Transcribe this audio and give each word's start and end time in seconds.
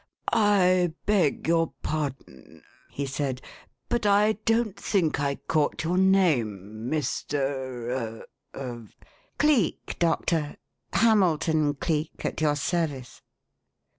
"I 0.33 0.93
beg 1.05 1.47
your 1.47 1.73
pardon," 1.83 2.63
he 2.89 3.05
said, 3.05 3.39
"but 3.87 4.03
I 4.07 4.31
don't 4.45 4.75
think 4.75 5.19
I 5.19 5.35
caught 5.35 5.83
your 5.83 5.95
name, 5.99 6.89
Mr. 6.89 7.35
er 7.35 8.25
er" 8.55 8.87
"Cleek, 9.37 9.99
Doctor; 9.99 10.57
Hamilton 10.93 11.75
Cleek, 11.75 12.25
at 12.25 12.41
your 12.41 12.55
service." 12.55 13.21